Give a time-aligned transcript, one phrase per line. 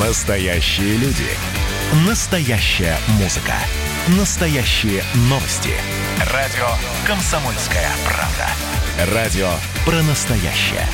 [0.00, 1.24] Настоящие люди.
[2.06, 3.54] Настоящая музыка.
[4.18, 5.70] Настоящие новости.
[6.34, 6.66] Радио
[7.06, 9.14] «Комсомольская правда».
[9.14, 9.48] Радио
[9.86, 10.86] про настоящее.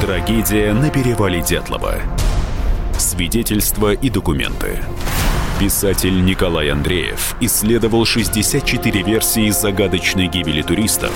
[0.00, 1.94] Трагедия на перевале Дятлова.
[2.98, 4.80] Свидетельства и документы.
[5.60, 11.12] Писатель Николай Андреев исследовал 64 версии загадочной гибели туристов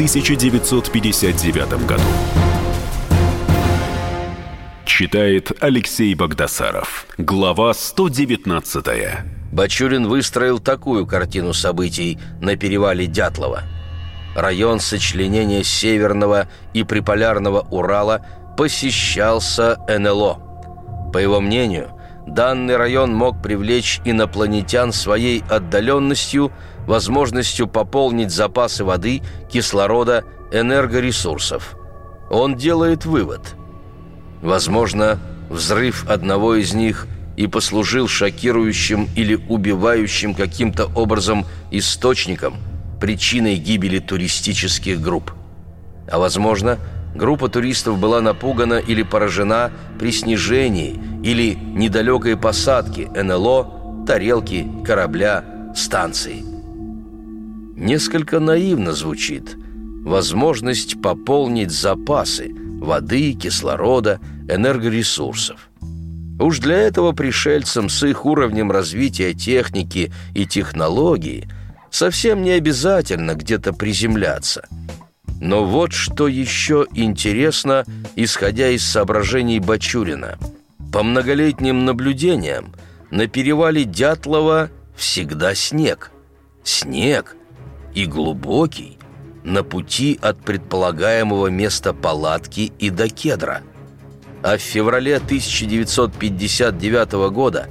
[0.00, 2.02] 1959 году.
[4.86, 7.06] Читает Алексей Богдасаров.
[7.18, 8.86] Глава 119.
[9.52, 13.64] Бачурин выстроил такую картину событий на перевале Дятлова.
[14.34, 18.24] Район сочленения Северного и Приполярного Урала
[18.56, 21.10] посещался НЛО.
[21.12, 21.90] По его мнению,
[22.26, 26.52] данный район мог привлечь инопланетян своей отдаленностью,
[26.90, 31.76] возможностью пополнить запасы воды, кислорода, энергоресурсов.
[32.30, 33.54] Он делает вывод.
[34.42, 37.06] Возможно, взрыв одного из них
[37.36, 42.56] и послужил шокирующим или убивающим каким-то образом источником,
[43.00, 45.32] причиной гибели туристических групп.
[46.10, 46.78] А возможно,
[47.12, 56.49] Группа туристов была напугана или поражена при снижении или недалекой посадке НЛО, тарелки, корабля, станции.
[57.80, 59.56] Несколько наивно звучит
[60.04, 65.68] возможность пополнить запасы воды, кислорода, энергоресурсов.
[66.38, 71.48] Уж для этого пришельцам с их уровнем развития техники и технологии
[71.90, 74.68] совсем не обязательно где-то приземляться–
[75.40, 80.38] но вот что еще интересно, исходя из соображений Бачурина.
[80.92, 82.74] По многолетним наблюдениям
[83.10, 86.12] на перевале Дятлова всегда снег.
[86.62, 87.36] Снег
[87.94, 88.98] и глубокий
[89.44, 93.62] на пути от предполагаемого места палатки и до кедра.
[94.42, 97.68] А в феврале 1959 года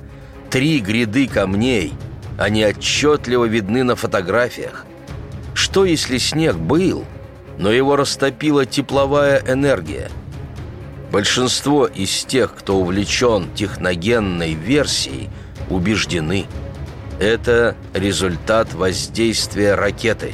[0.49, 1.93] три гряды камней,
[2.37, 4.85] они отчетливо видны на фотографиях.
[5.53, 7.05] Что если снег был–
[7.59, 10.09] но его растопила тепловая энергия.
[11.11, 15.29] Большинство из тех, кто увлечен техногенной версией,
[15.69, 16.45] убеждены.
[17.19, 20.33] Это результат воздействия ракеты.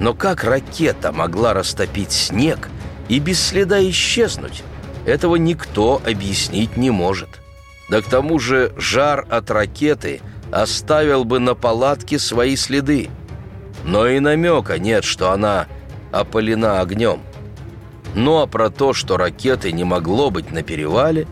[0.00, 2.68] Но как ракета могла растопить снег
[3.08, 4.64] и без следа исчезнуть?
[5.06, 7.28] Этого никто объяснить не может.
[7.88, 10.20] Да к тому же жар от ракеты
[10.50, 13.08] оставил бы на палатке свои следы.
[13.84, 15.68] Но и намека нет, что она
[16.10, 17.20] опалена огнем.
[18.16, 21.28] Ну а про то, что ракеты не могло быть на перевале,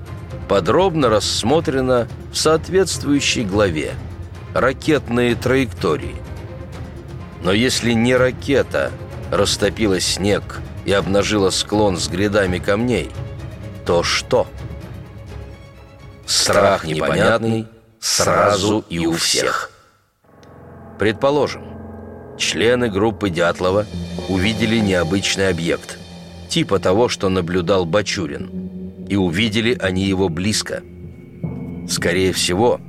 [0.48, 3.94] подробно рассмотрено в соответствующей главе
[4.54, 6.16] «Ракетные траектории».
[7.42, 8.90] Но если не ракета
[9.30, 13.10] растопила снег и обнажила склон с грядами камней,
[13.84, 14.46] то что?
[16.24, 17.66] Страх непонятный
[18.00, 19.70] сразу и у всех.
[20.98, 21.64] Предположим,
[22.38, 23.86] члены группы Дятлова
[24.28, 25.98] увидели необычный объект,
[26.48, 29.04] типа того, что наблюдал Бачурин.
[29.08, 30.82] И увидели они его близко.
[31.90, 32.80] Скорее всего,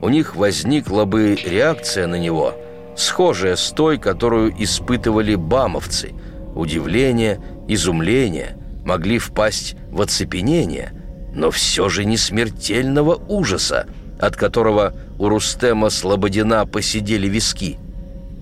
[0.00, 2.54] у них возникла бы реакция на него,
[2.96, 6.12] схожая с той, которую испытывали бамовцы.
[6.54, 10.92] Удивление, изумление, могли впасть в оцепенение,
[11.34, 13.86] но все же не смертельного ужаса,
[14.18, 17.78] от которого у Рустема Слободина посидели виски–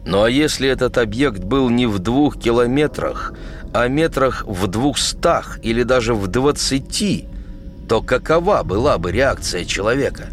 [0.08, 3.34] ну а если этот объект был не в двух километрах,
[3.74, 7.26] а метрах в двухстах или даже в двадцати,
[7.90, 10.28] то какова была бы реакция человека?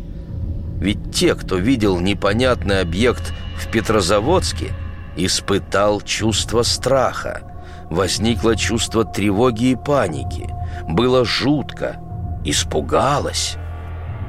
[0.79, 4.71] Ведь те, кто видел непонятный объект в Петрозаводске,
[5.15, 7.41] испытал чувство страха.
[7.89, 10.49] Возникло чувство тревоги и паники.
[10.87, 11.97] Было жутко.
[12.43, 13.55] Испугалось.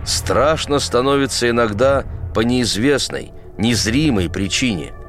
[0.04, 2.04] Страшно становится иногда
[2.34, 4.92] по неизвестной, незримой причине–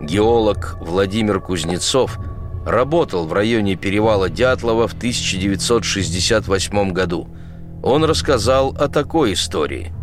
[0.00, 2.18] Геолог Владимир Кузнецов
[2.66, 7.28] работал в районе перевала Дятлова в 1968 году.
[7.82, 9.94] Он рассказал о такой истории.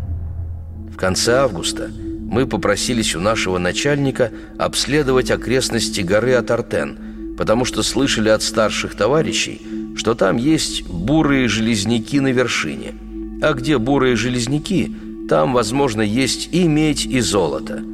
[1.04, 1.92] Конце августа
[2.32, 9.62] мы попросились у нашего начальника обследовать окрестности горы Атартен, потому что слышали от старших товарищей,
[9.98, 12.94] что там есть бурые железняки на вершине.
[13.42, 14.96] А где бурые железняки,
[15.28, 17.84] там, возможно, есть и медь, и золото–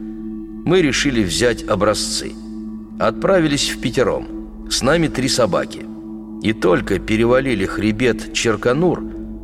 [0.65, 2.33] мы решили взять образцы.
[2.99, 4.67] Отправились в пятером.
[4.69, 5.83] С нами три собаки.
[6.43, 9.01] И только перевалили хребет Черканур,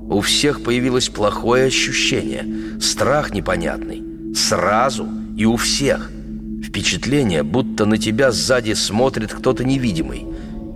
[0.10, 4.04] у всех появилось плохое ощущение, страх непонятный.
[4.36, 6.12] Сразу и у всех.
[6.63, 10.25] Впечатление, будто на тебя сзади смотрит кто-то невидимый.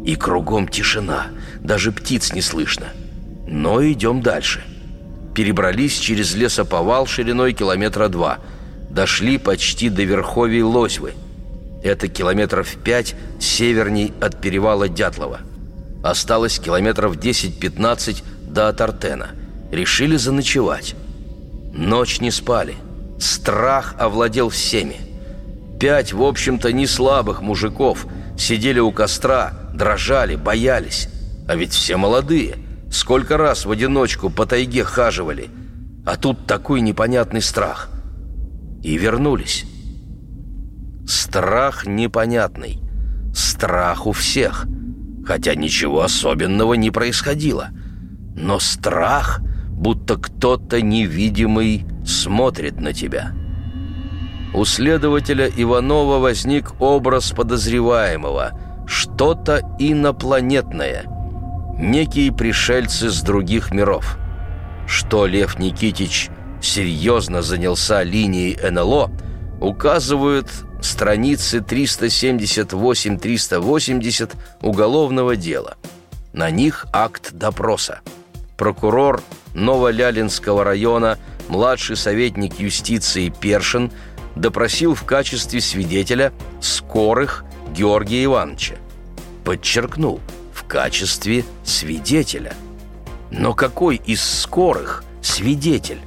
[0.05, 1.27] И кругом тишина,
[1.61, 2.87] даже птиц не слышно.
[3.47, 4.63] Но идем дальше.
[5.35, 8.39] Перебрались через лесоповал шириной километра два.
[8.89, 11.13] Дошли почти до верховий Лосьвы.
[11.83, 15.41] Это километров пять северней от перевала Дятлова.
[16.03, 19.29] Осталось километров 10-15 до Атартена.
[19.71, 20.95] Решили заночевать.
[21.73, 22.75] Ночь не спали.
[23.19, 24.97] Страх овладел всеми.
[25.79, 28.05] Пять, в общем-то, не слабых мужиков
[28.37, 31.09] сидели у костра, дрожали, боялись.
[31.47, 32.57] А ведь все молодые.
[32.91, 35.49] Сколько раз в одиночку по тайге хаживали.
[36.05, 37.89] А тут такой непонятный страх.
[38.83, 39.65] И вернулись.
[41.07, 42.79] Страх непонятный.
[43.33, 44.65] Страх у всех.
[45.25, 47.69] Хотя ничего особенного не происходило.
[48.39, 53.33] Но страх, будто кто-то невидимый смотрит на тебя.
[54.53, 58.51] У следователя Иванова возник образ подозреваемого.
[58.87, 61.03] Что-то инопланетное.
[61.77, 64.17] Некие пришельцы с других миров.
[64.87, 66.29] Что Лев Никитич
[66.61, 69.11] серьезно занялся линией НЛО,
[69.61, 70.49] указывают
[70.81, 74.31] страницы 378-380
[74.61, 75.75] уголовного дела.
[76.33, 77.99] На них акт допроса.
[78.59, 79.23] Прокурор
[79.53, 81.17] Новолялинского района,
[81.47, 83.89] младший советник юстиции Першин,
[84.35, 88.75] допросил в качестве свидетеля Скорых Георгия Ивановича.
[89.45, 90.19] Подчеркнул,
[90.53, 92.53] в качестве свидетеля.
[93.31, 96.01] Но какой из Скорых свидетель?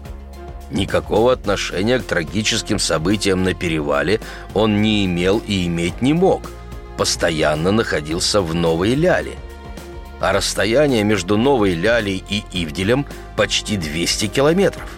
[0.70, 4.20] Никакого отношения к трагическим событиям на перевале
[4.52, 6.42] он не имел и иметь не мог.
[6.98, 9.38] Постоянно находился в Новой Ляле.
[10.22, 13.04] А расстояние между Новой Лялей и Ивделем
[13.36, 14.88] почти 200 километров.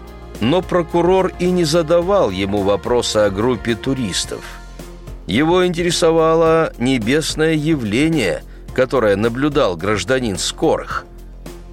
[0.41, 4.45] Но прокурор и не задавал ему вопроса о группе туристов.
[5.27, 11.07] Его интересовало небесное явление, которое наблюдал гражданин Скорых.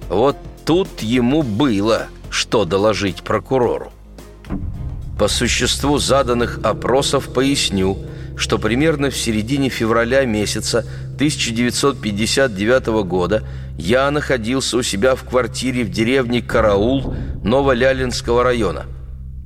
[0.08, 3.92] Вот тут ему было– что доложить прокурору.
[5.18, 7.98] По существу заданных опросов поясню,
[8.36, 10.84] что примерно в середине февраля месяца
[11.14, 13.42] 1959 года
[13.78, 18.86] я находился у себя в квартире в деревне Караул Новолялинского района.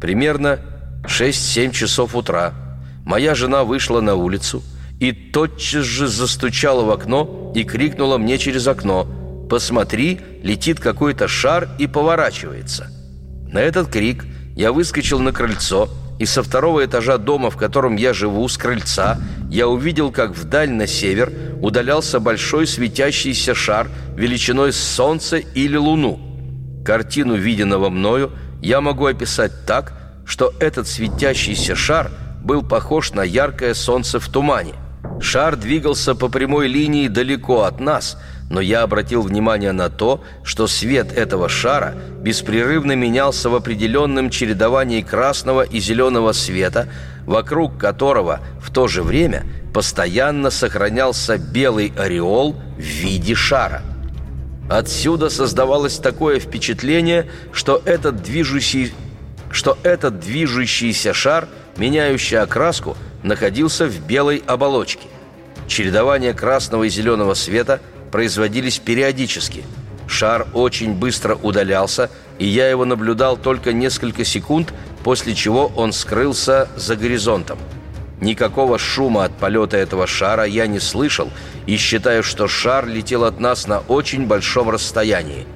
[0.01, 0.59] Примерно
[1.05, 2.53] 6-7 часов утра
[3.05, 4.63] моя жена вышла на улицу
[5.01, 9.07] и тотчас же застучала в окно и крикнула мне через окно–
[9.49, 12.89] «Посмотри, летит какой-то шар и поворачивается».
[13.53, 14.25] На этот крик
[14.57, 19.19] я выскочил на крыльцо, и со второго этажа дома, в котором я живу, с крыльца,
[19.51, 26.21] я увидел, как вдаль на север удалялся большой светящийся шар величиной с солнце или луну.
[26.85, 28.33] Картину, виденного мною,
[28.63, 29.93] я могу описать так,
[30.25, 32.11] что этот светящийся шар
[32.43, 34.75] был похож на яркое солнце в тумане.
[35.21, 38.19] Шар двигался по прямой линии далеко от нас–
[38.51, 45.03] но я обратил внимание на то, что свет этого шара беспрерывно менялся в определенном чередовании
[45.03, 46.89] красного и зеленого света,
[47.25, 49.45] вокруг которого в то же время
[49.75, 53.83] постоянно сохранялся белый ореол в виде шара.
[54.71, 58.93] Отсюда создавалось такое впечатление, что этот движущий,
[59.51, 65.09] что этот движущийся шар, меняющий окраску, находился в белой оболочке.
[65.69, 67.81] Чередование красного и зеленого света–
[68.11, 69.65] производились периодически.
[70.07, 74.73] Шар очень быстро удалялся, и я его наблюдал только несколько секунд,
[75.03, 77.59] после чего он скрылся за горизонтом.
[78.21, 81.31] Никакого шума от полета этого шара я не слышал
[81.67, 85.47] и считаю, что шар летел от нас на очень большом расстоянии.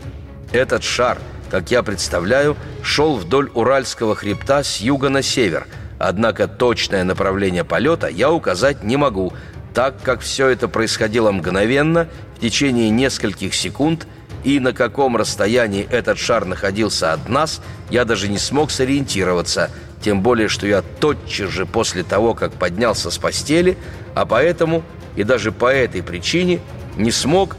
[0.52, 1.19] Этот шар,
[1.50, 5.66] как я представляю, шел вдоль Уральского хребта с юга на север,
[5.99, 9.33] однако точное направление полета я указать не могу,
[9.75, 14.07] так как все это происходило мгновенно в течение нескольких секунд,
[14.45, 17.61] и на каком расстоянии этот шар находился от нас,
[17.91, 23.11] я даже не смог сориентироваться, тем более, что я тотчас же после того, как поднялся
[23.11, 23.77] с постели,
[24.15, 24.83] а поэтому
[25.17, 26.61] и даже по этой причине
[26.97, 27.57] не смог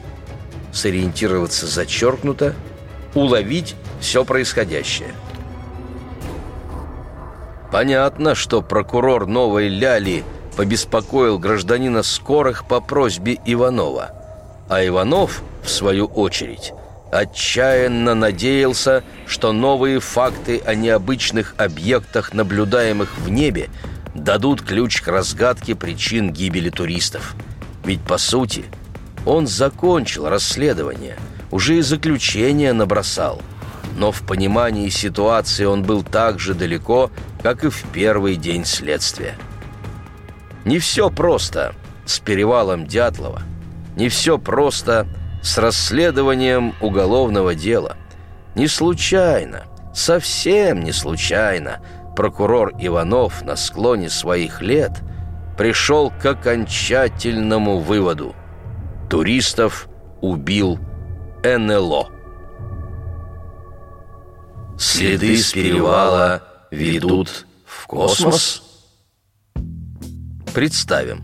[0.73, 2.55] сориентироваться зачеркнуто,
[3.13, 5.13] уловить все происходящее.
[7.71, 10.23] Понятно, что прокурор Новой Ляли
[10.61, 14.11] побеспокоил гражданина Скорых по просьбе Иванова–
[14.71, 16.71] а Иванов, в свою очередь,
[17.11, 23.69] отчаянно надеялся, что новые факты о необычных объектах, наблюдаемых в небе,
[24.15, 27.35] дадут ключ к разгадке причин гибели туристов.
[27.83, 28.63] Ведь, по сути,
[29.25, 31.17] он закончил расследование,
[31.49, 33.41] уже и заключение набросал.
[33.97, 37.11] Но в понимании ситуации он был так же далеко,
[37.43, 39.35] как и в первый день следствия.
[40.65, 41.73] Не все просто
[42.05, 43.43] с перевалом Дятлова–
[43.95, 45.07] не все просто
[45.41, 47.97] с расследованием уголовного дела.
[48.55, 49.63] Не случайно,
[49.93, 51.79] совсем не случайно
[52.15, 54.91] прокурор Иванов на склоне своих лет
[55.57, 58.35] пришел к окончательному выводу.
[59.09, 59.87] Туристов
[60.21, 60.79] убил
[61.43, 62.09] НЛО.
[64.77, 68.63] Следы с перевала ведут в космос?
[70.53, 71.23] Представим,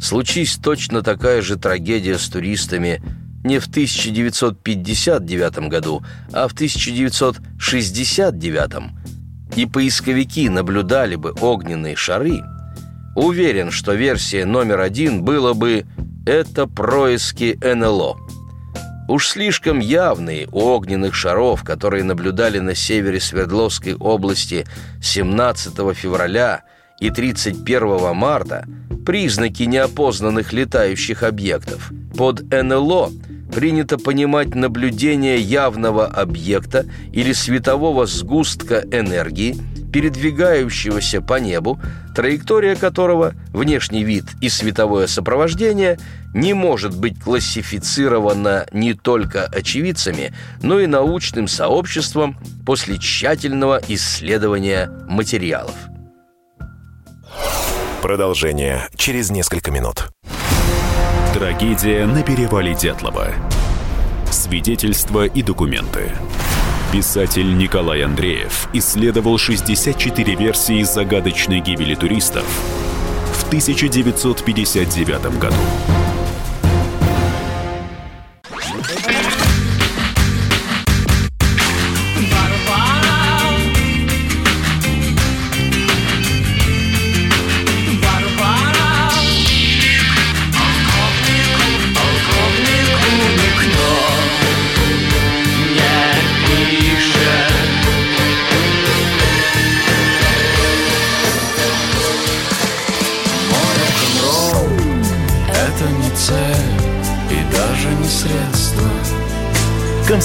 [0.00, 3.02] случись точно такая же трагедия с туристами
[3.44, 6.02] не в 1959 году,
[6.32, 8.72] а в 1969,
[9.54, 12.40] и поисковики наблюдали бы огненные шары,
[13.14, 15.84] уверен, что версия номер один было бы
[16.24, 18.16] «это происки НЛО».
[19.08, 24.66] Уж слишком явные у огненных шаров, которые наблюдали на севере Свердловской области
[25.02, 26.62] 17 февраля
[27.00, 28.66] и 31 марта,
[29.06, 31.92] признаки неопознанных летающих объектов.
[32.16, 33.10] Под НЛО
[33.52, 39.56] принято понимать наблюдение явного объекта или светового сгустка энергии–
[39.92, 41.80] передвигающегося по небу,
[42.14, 45.98] траектория которого, внешний вид и световое сопровождение
[46.34, 52.36] не может быть классифицирована не только очевидцами, но и научным сообществом
[52.66, 55.74] после тщательного исследования материалов.
[58.02, 60.10] Продолжение через несколько минут.
[61.34, 63.28] Трагедия на перевале Дятлова.
[64.30, 66.12] Свидетельства и документы.
[66.92, 72.44] Писатель Николай Андреев исследовал 64 версии загадочной гибели туристов
[73.34, 75.56] в 1959 году.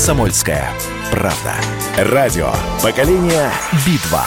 [0.04, 0.70] «Комсомольская
[1.14, 1.56] правда».
[1.96, 3.50] Радио «Поколение
[3.88, 4.26] Битва».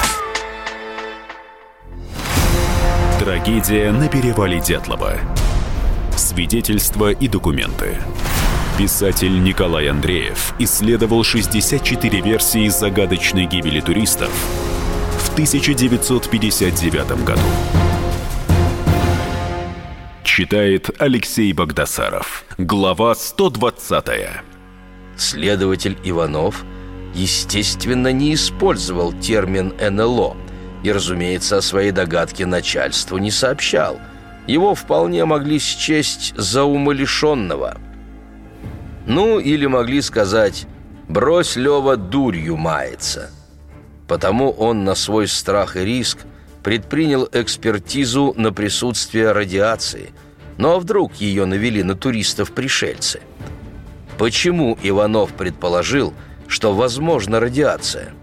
[3.21, 5.18] Трагедия на перевале Дятлова.
[6.16, 7.99] Свидетельства и документы.
[8.78, 14.30] Писатель Николай Андреев исследовал 64 версии загадочной гибели туристов
[15.18, 17.42] в 1959 году.
[20.25, 22.47] Читает Алексей Богдасаров.
[22.56, 24.56] Глава 120.
[25.16, 26.64] Следователь Иванов,
[27.14, 30.37] естественно, не использовал термин «НЛО»
[30.82, 33.99] и, разумеется, о своей догадке начальству не сообщал.
[34.46, 37.78] Его вполне могли счесть за умалишенного.
[39.06, 40.66] Ну, или могли сказать
[41.08, 43.30] «брось, Лева, дурью мается».
[44.06, 46.18] Потому он на свой страх и риск
[46.62, 50.11] предпринял экспертизу на присутствие радиации.
[50.58, 53.20] Ну а вдруг ее навели на туристов-пришельцы–
[54.18, 56.14] Почему Иванов предположил,
[56.46, 58.14] что возможна радиация?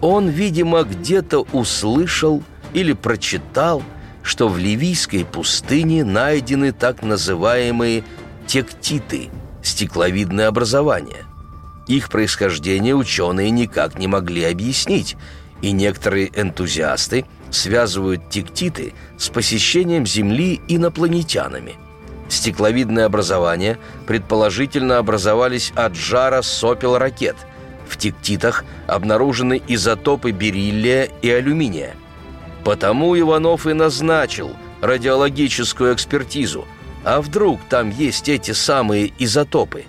[0.00, 2.42] Он, видимо, где-то услышал
[2.74, 3.82] или прочитал,
[4.22, 8.04] что в Ливийской пустыне найдены так называемые
[8.46, 9.30] тектиты–
[9.62, 11.24] стекловидное образование.
[11.88, 15.16] Их происхождение ученые никак не могли объяснить,
[15.62, 21.76] и некоторые энтузиасты связывают тектиты с посещением Земли инопланетянами–
[22.32, 27.36] Стекловидные образования предположительно образовались от жара сопел ракет.
[27.86, 31.94] В тектитах обнаружены изотопы бериллия и алюминия.
[32.64, 36.64] Потому Иванов и назначил радиологическую экспертизу.
[37.04, 39.84] А вдруг там есть эти самые изотопы?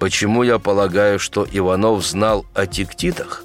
[0.00, 3.44] Почему я полагаю, что Иванов знал о тектитах?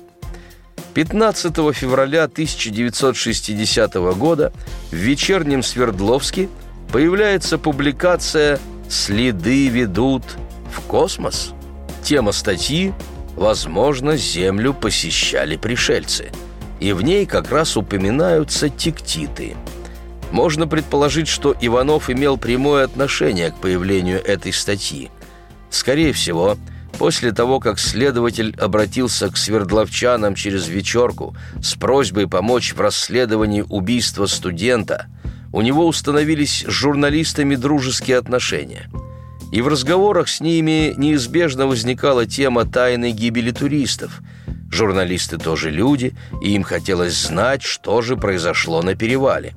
[0.96, 4.52] 15 февраля 1960 года
[4.90, 6.50] в вечернем Свердловске–
[6.96, 10.24] появляется публикация «Следы ведут
[10.72, 11.52] в космос».
[12.06, 12.94] Тема статьи
[13.36, 16.32] «Возможно, Землю посещали пришельцы».
[16.80, 19.58] И в ней как раз упоминаются тектиты.
[20.32, 25.12] Можно предположить, что Иванов имел прямое отношение к появлению этой статьи.
[25.70, 26.56] Скорее всего,
[26.98, 34.28] после того, как следователь обратился к свердловчанам через вечерку с просьбой помочь в расследовании убийства
[34.28, 35.08] студента–
[35.56, 38.90] у него установились с журналистами дружеские отношения.
[39.54, 44.20] И в разговорах с ними неизбежно возникала тема тайной гибели туристов.
[44.70, 49.54] Журналисты тоже люди, и им хотелось знать, что же произошло на перевале.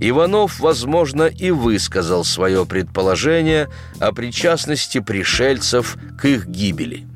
[0.00, 3.70] Иванов, возможно, и высказал свое предположение
[4.00, 7.06] о причастности пришельцев к их гибели.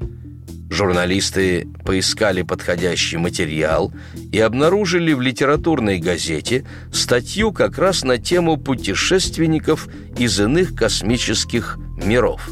[0.76, 3.94] Журналисты поискали подходящий материал
[4.30, 12.50] и обнаружили в литературной газете статью как раз на тему путешественников из иных космических миров.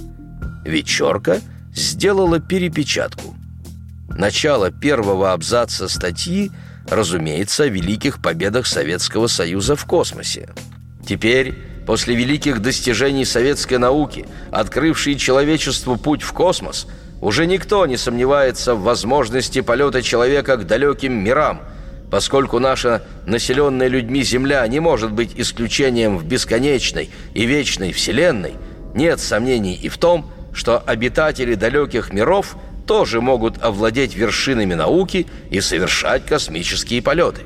[0.65, 1.43] «Вечерка»
[1.75, 3.37] сделала перепечатку.
[4.09, 6.51] Начало первого абзаца статьи,
[6.89, 10.49] разумеется, о великих победах Советского Союза в космосе.
[11.07, 16.87] Теперь, после великих достижений советской науки, открывшей человечеству путь в космос–
[17.25, 21.63] уже никто не сомневается в возможности полета человека к далеким мирам,
[22.11, 28.53] поскольку наша населенная людьми Земля не может быть исключением в бесконечной и вечной Вселенной,
[28.95, 35.63] нет сомнений и в том, что обитатели далеких миров тоже могут овладеть вершинами науки и
[35.63, 37.41] совершать космические полеты.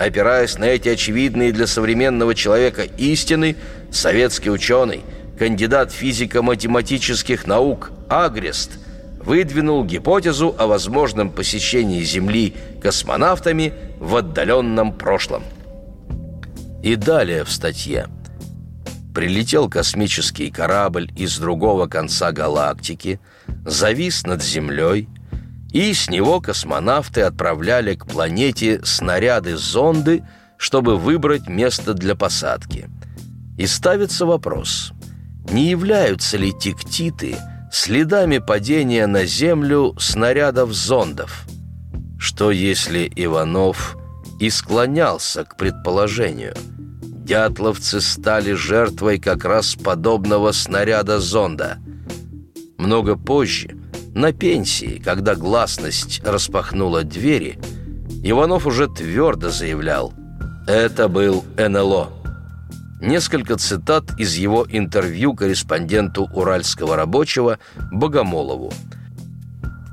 [0.00, 3.54] Опираясь на эти очевидные для современного человека истины,
[3.92, 5.04] советский ученый,
[5.38, 8.72] кандидат физико-математических наук Агрест–
[9.24, 15.42] выдвинул гипотезу о возможном посещении Земли космонавтами в отдаленном прошлом.
[16.82, 18.06] И далее в статье.
[19.14, 23.20] Прилетел космический корабль из другого конца галактики,
[23.66, 25.08] завис над Землей,
[25.72, 30.24] и с него космонавты отправляли к планете снаряды-зонды,
[30.56, 32.88] чтобы выбрать место для посадки.
[33.58, 34.92] И ставится вопрос,
[35.50, 37.36] не являются ли тектиты–
[37.70, 41.46] следами падения на землю снарядов-зондов.
[42.18, 43.96] Что если Иванов
[44.38, 46.54] и склонялся к предположению?
[47.00, 51.78] Дятловцы стали жертвой как раз подобного снаряда-зонда.
[52.76, 53.76] Много позже,
[54.14, 57.58] на пенсии, когда гласность распахнула двери,
[58.22, 60.12] Иванов уже твердо заявлял
[60.66, 62.19] «Это был НЛО».
[63.00, 67.58] Несколько цитат из его интервью корреспонденту «Уральского рабочего»
[67.90, 68.72] Богомолову.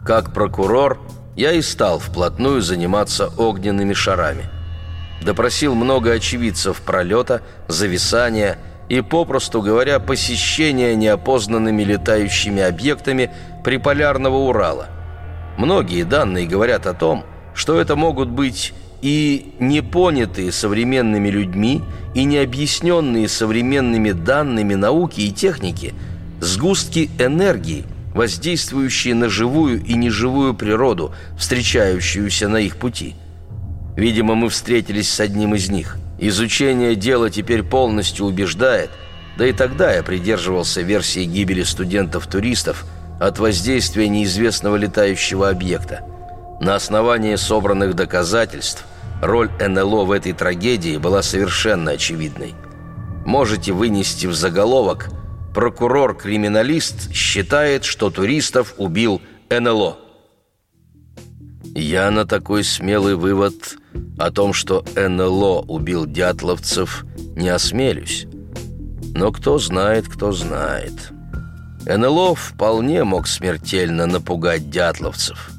[0.05, 0.99] «Как прокурор
[1.38, 4.43] я и стал вплотную заниматься огненными шарами.
[5.21, 8.58] Допросил много очевидцев пролета, зависания
[8.89, 13.32] и, попросту говоря, посещения неопознанными летающими объектами
[13.63, 14.88] приполярного Урала.
[15.58, 21.81] Многие данные говорят о том, что это могут быть и непонятые современными людьми
[22.13, 25.93] и необъясненные современными данными науки и техники
[26.39, 27.83] сгустки энергии,
[28.13, 33.15] воздействующие на живую и неживую природу, встречающуюся на их пути.
[33.95, 35.97] Видимо, мы встретились с одним из них.
[36.19, 38.91] Изучение дела теперь полностью убеждает,
[39.38, 42.86] да и тогда я придерживался версии гибели студентов-туристов
[43.19, 46.01] от воздействия неизвестного летающего объекта–
[46.60, 48.86] на основании собранных доказательств
[49.22, 52.56] роль НЛО в этой трагедии была совершенно очевидной.
[53.26, 55.10] Можете вынести в заголовок
[55.54, 59.98] «Прокурор-криминалист считает, что туристов убил НЛО».
[61.76, 63.78] Я на такой смелый вывод
[64.17, 68.26] о том, что НЛО убил дятловцев, не осмелюсь.
[69.13, 71.12] Но кто знает, кто знает.
[71.86, 75.52] НЛО вполне мог смертельно напугать дятловцев–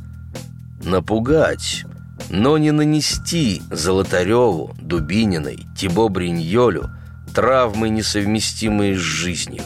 [0.82, 1.84] напугать,
[2.30, 6.90] но не нанести Золотареву, Дубининой, Тибо Бриньолю
[7.34, 9.62] травмы, несовместимые с жизнью.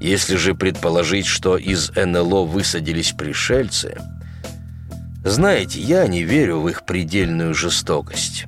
[0.00, 3.98] Если же предположить, что из НЛО высадились пришельцы,
[5.24, 8.46] знаете, я не верю в их предельную жестокость.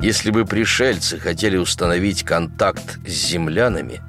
[0.00, 4.00] Если бы пришельцы хотели установить контакт с землянами,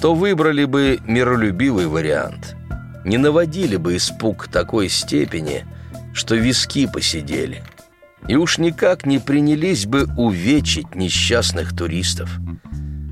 [0.00, 2.56] то выбрали бы миролюбивый вариант.
[3.04, 5.64] Не наводили бы испуг такой степени–
[6.16, 7.62] что виски посидели.
[8.26, 12.30] И уж никак не принялись бы увечить несчастных туристов.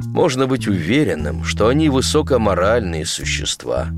[0.06, 3.88] Можно быть уверенным, что они высокоморальные существа.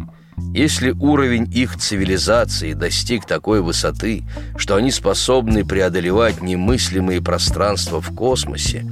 [0.52, 4.24] Если уровень их цивилизации достиг такой высоты,
[4.56, 8.84] что они способны преодолевать немыслимые пространства в космосе,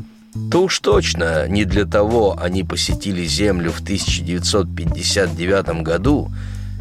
[0.50, 6.30] то уж точно не для того они посетили Землю в 1959 году,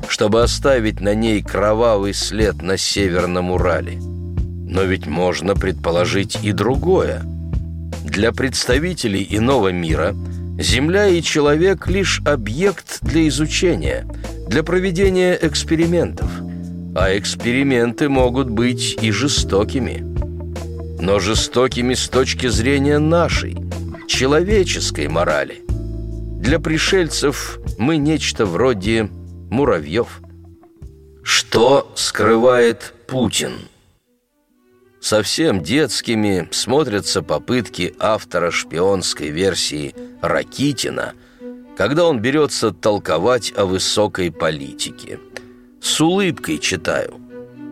[0.08, 4.00] чтобы оставить на ней кровавый след на Северном Урале.
[4.00, 7.22] Но ведь можно предположить и другое.
[8.04, 10.16] Для представителей иного мира
[10.60, 14.06] Земля и человек лишь объект для изучения,
[14.48, 16.30] для проведения экспериментов.
[16.96, 20.06] А эксперименты могут быть и жестокими.
[21.02, 23.58] Но жестокими с точки зрения нашей,
[24.08, 25.64] человеческой морали.
[26.40, 29.10] Для пришельцев мы нечто вроде
[29.54, 30.20] Муравьев.
[31.22, 33.52] Что скрывает Путин?
[35.00, 41.14] Совсем детскими смотрятся попытки автора шпионской версии Ракитина,
[41.78, 45.20] когда он берется толковать о высокой политике.
[45.80, 47.22] С улыбкой читаю.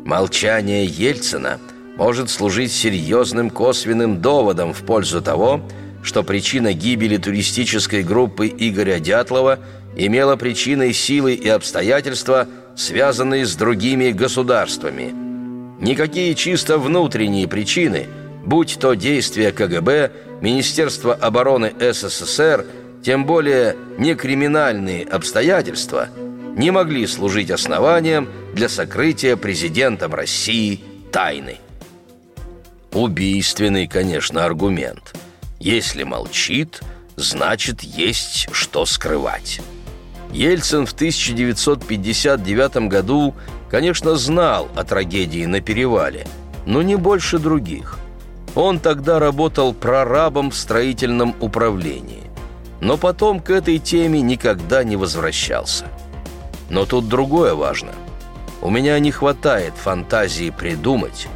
[0.05, 1.59] Молчание Ельцина
[1.97, 5.61] может служить серьезным косвенным доводом в пользу того,
[6.03, 9.57] что причина гибели туристической группы Игоря Дятлова
[9.95, 15.13] имела причиной силы и обстоятельства, связанные с другими государствами.
[15.81, 18.07] Никакие чисто внутренние причины,
[18.45, 22.65] будь то действия КГБ, Министерства обороны СССР,
[23.03, 26.09] тем более не криминальные обстоятельства,
[26.55, 31.57] не могли служить основанием для сокрытия президентом России тайны.
[32.93, 35.15] Убийственный, конечно, аргумент.
[35.59, 36.81] Если молчит,
[37.15, 39.61] значит, есть что скрывать.
[40.33, 43.35] Ельцин в 1959 году,
[43.69, 46.25] конечно, знал о трагедии на перевале,
[46.65, 47.97] но не больше других.
[48.55, 52.23] Он тогда работал прорабом в строительном управлении.
[52.79, 55.85] Но потом к этой теме никогда не возвращался.
[56.69, 57.91] Но тут другое важно.
[58.61, 61.27] У меня не хватает фантазии придумать,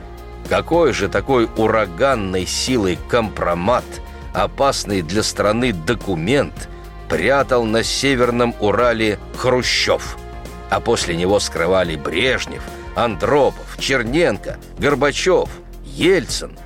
[0.49, 3.85] какой же такой ураганной силой компромат,
[4.33, 6.69] опасный для страны документ,
[7.09, 10.17] прятал на Северном Урале Хрущев,
[10.69, 12.63] а после него скрывали Брежнев,
[12.95, 15.49] Андропов, Черненко, Горбачев,
[15.85, 16.57] Ельцин.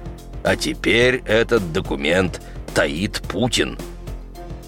[0.43, 2.41] А теперь этот документ
[2.73, 3.77] таит Путин.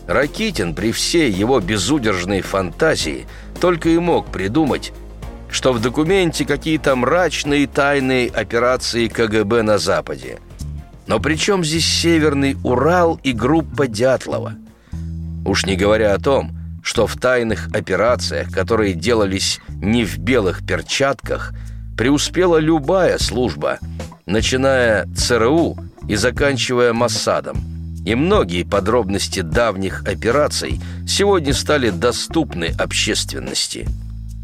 [0.08, 3.28] Ракитин при всей его безудержной фантазии
[3.60, 4.92] только и мог придумать,
[5.50, 10.40] что в документе какие-то мрачные тайные операции КГБ на Западе.
[11.08, 14.56] Но при чем здесь Северный Урал и группа Дятлова?
[15.46, 16.52] Уж не говоря о том,
[16.84, 21.54] что в тайных операциях, которые делались не в белых перчатках,
[21.98, 23.80] преуспела любая служба,
[24.26, 25.78] начиная ЦРУ
[26.08, 27.64] и заканчивая Моссадом.
[28.06, 33.88] И многие подробности давних операций сегодня стали доступны общественности–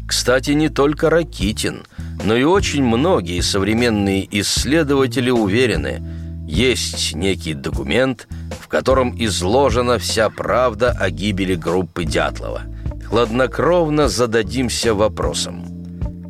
[0.08, 1.84] кстати, не только Ракитин,
[2.24, 6.02] но и очень многие современные исследователи уверены,
[6.48, 8.26] есть некий документ,
[8.68, 12.64] в котором изложена вся правда о гибели группы Дятлова.
[13.08, 15.64] Хладнокровно зададимся вопросом.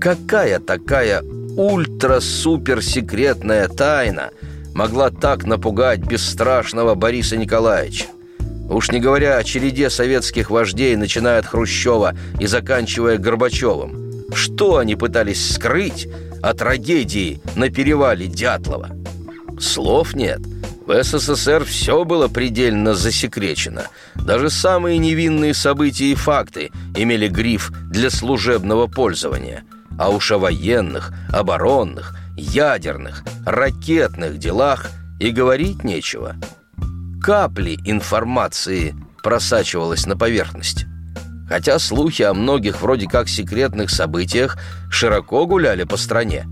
[0.00, 1.24] Какая такая
[1.56, 4.30] ультра-суперсекретная тайна
[4.72, 8.04] могла так напугать бесстрашного Бориса Николаевича?
[8.70, 14.26] Уж не говоря о череде советских вождей, начиная от Хрущева и заканчивая Горбачевым.
[14.32, 16.06] Что они пытались скрыть
[16.40, 18.90] о трагедии на перевале Дятлова?
[19.58, 20.38] Слов нет.
[20.88, 23.84] В СССР все было предельно засекречено.
[24.14, 29.64] Даже самые невинные события и факты имели гриф для служебного пользования.
[29.98, 34.86] А уж о военных, оборонных, ядерных, ракетных делах
[35.20, 36.36] и говорить нечего–
[37.22, 40.86] капли информации просачивалась на поверхность.
[41.50, 44.56] Хотя слухи о многих вроде как секретных событиях
[44.90, 46.46] широко гуляли по стране.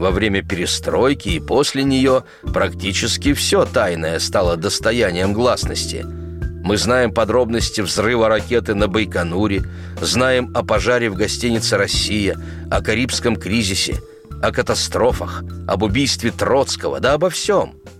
[0.00, 6.06] Во время перестройки и после нее практически все тайное стало достоянием гласности.
[6.64, 9.62] Мы знаем подробности взрыва ракеты на Байконуре,
[10.00, 12.38] знаем о пожаре в гостинице «Россия»,
[12.70, 14.00] о Карибском кризисе,
[14.42, 17.74] о катастрофах, об убийстве Троцкого, да обо всем–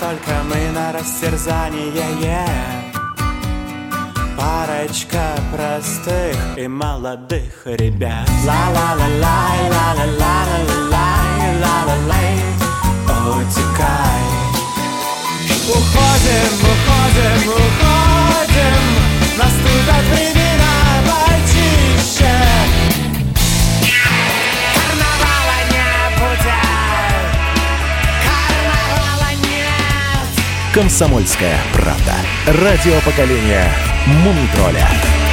[0.00, 1.90] Только мы на растерзание
[4.36, 8.28] Парочка простых и молодых ребят.
[8.46, 12.34] Ла-ла-ла-лай, ла-ла-ла-ла-ла-лай, ла-ла-лай
[13.26, 14.22] Утекай.
[15.68, 18.82] Уходим, уходим, уходим.
[19.36, 20.74] Наступят времена
[21.08, 22.34] почище
[30.74, 32.16] «Комсомольская правда».
[32.48, 33.72] Радио поколения
[34.06, 35.23] «Мумий тролля».